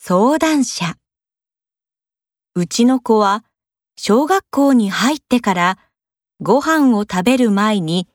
[0.00, 0.94] 相談者
[2.54, 3.44] うちの子は
[3.96, 5.78] 小学校に入ってから
[6.40, 8.08] ご飯を食べる前に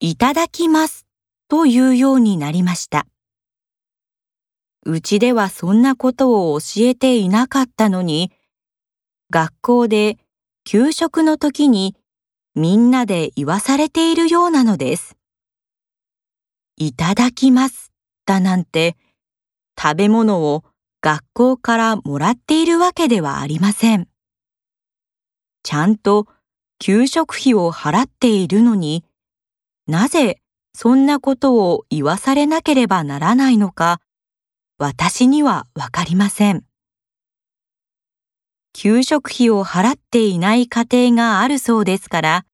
[0.00, 1.06] いただきます
[1.48, 3.06] というようになりました。
[4.84, 8.32] うちではそんなことを教えていなかったのに、
[9.30, 10.18] 学校で
[10.64, 11.94] 給食の時に
[12.56, 15.16] みんなで言わされているようなのです。
[16.76, 17.92] いただきます
[18.26, 18.96] だなんて
[19.80, 20.64] 食べ物を
[21.02, 24.08] 学校からもらっているわけではありません。
[25.62, 26.26] ちゃんと
[26.78, 29.04] 給食費を払っているのに
[29.86, 30.40] なぜ
[30.74, 34.00] そんなことを言わされなければならないのか
[34.78, 36.64] 私にはわかりません。
[38.72, 42.46] 給食費を払っていない家庭があるそうですから、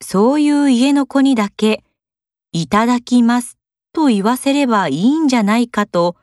[0.00, 1.84] そういう家の子にだけ、
[2.52, 3.58] いただきます
[3.92, 6.16] と言わせればいいんじゃないかと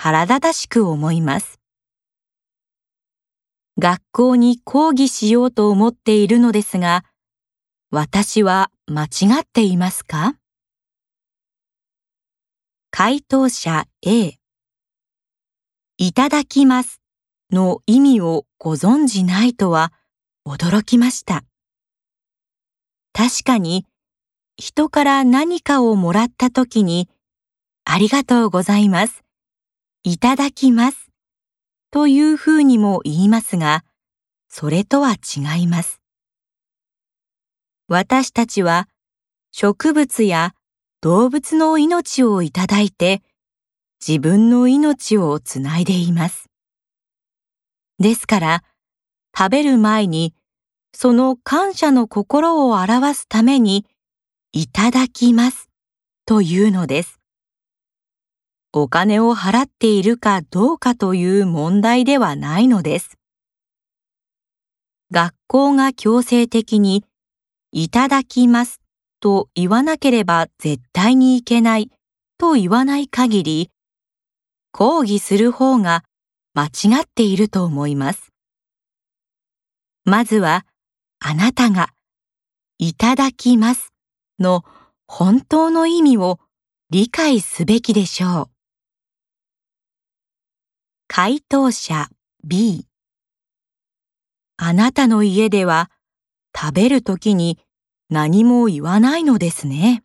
[0.00, 1.58] 腹立たしく思います。
[3.80, 7.04] 学校に講義しようと思っているのですが、
[7.90, 10.36] 私は間違っていますか？
[12.92, 14.34] 回答者 A
[15.96, 17.00] いただきます
[17.50, 19.92] の意味をご存じないとは
[20.46, 21.42] 驚きました。
[23.12, 23.84] 確かに
[24.56, 27.08] 人から何かをもらった時に
[27.84, 29.24] ありがとうございます。
[30.10, 31.10] いただきます。
[31.90, 33.84] というふうにも言いますが、
[34.48, 36.00] それとは違います。
[37.88, 38.88] 私たちは
[39.52, 40.54] 植物や
[41.02, 43.22] 動物の命をいただいて
[44.06, 46.48] 自分の命をつないでいます。
[47.98, 48.64] ですから
[49.36, 50.32] 食べる前に
[50.94, 53.84] その感謝の心を表すために
[54.52, 55.68] いただきます
[56.24, 57.17] というのです。
[58.82, 63.18] お金を払っているかどうかという問題ではないのです。
[65.10, 67.04] 学校が強制的に
[67.72, 68.80] いただきます
[69.20, 71.90] と言わなければ絶対にいけない
[72.38, 73.70] と言わない限り、
[74.72, 76.04] 抗議する方が
[76.54, 78.32] 間違っていると思います。
[80.04, 80.64] まずは、
[81.20, 81.90] あなたが、
[82.78, 83.92] いただきます
[84.38, 84.64] の
[85.06, 86.38] 本当の意味を
[86.90, 88.57] 理解すべきでしょう。
[91.10, 92.10] 回答者
[92.44, 92.86] B
[94.58, 95.90] あなたの家では
[96.54, 97.58] 食べるときに
[98.10, 100.04] 何も言わないのですね。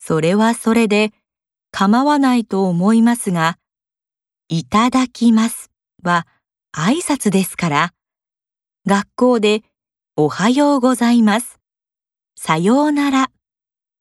[0.00, 1.12] それはそれで
[1.70, 3.58] 構わないと思いますが、
[4.48, 5.70] いただきます
[6.02, 6.26] は
[6.76, 7.94] 挨拶ですから、
[8.86, 9.62] 学校で
[10.16, 11.60] おはようございます、
[12.36, 13.30] さようなら、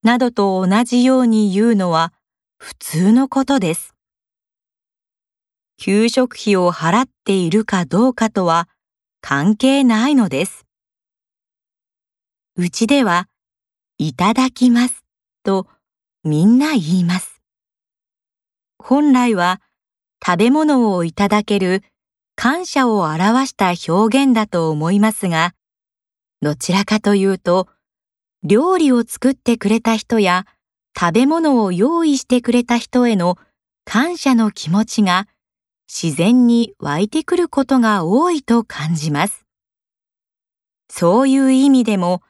[0.02, 2.12] などと同じように言うのは
[2.58, 3.94] 普通のことです。
[5.82, 8.68] 給食費を払っているかどうかとは
[9.22, 10.66] 関係ないのです。
[12.58, 13.30] うちでは、
[13.98, 15.06] いただきます
[15.42, 15.68] と
[16.26, 17.42] みんな言います。
[18.78, 19.62] 本来は
[20.22, 21.84] 食べ物をいただける
[22.36, 25.54] 感謝を表した表現だと思いますが、
[26.42, 27.70] どちらかというと、
[28.44, 30.46] 料理を作ってくれた人や
[30.98, 33.38] 食べ物を用意してくれた人への
[33.86, 35.26] 感謝の気持ちが
[35.92, 39.46] 自然に湧いてくることが多いと感じます。
[40.88, 42.22] そういう意味でも、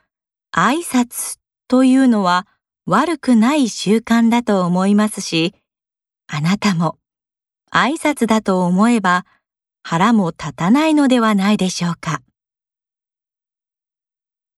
[0.52, 1.38] 挨拶
[1.68, 2.46] というのは
[2.86, 5.54] 悪くない習慣だと思いますし、
[6.26, 6.98] あなたも
[7.70, 9.26] 挨拶だと思えば
[9.82, 12.22] 腹も立たないのではないでしょうか。